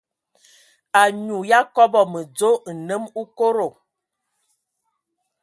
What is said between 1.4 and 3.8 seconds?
ya kɔbɔ mədzo, nnəm okodo.